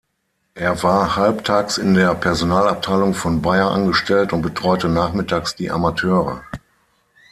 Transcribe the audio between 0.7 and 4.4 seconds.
war halbtags in der Personalabteilung von Bayer angestellt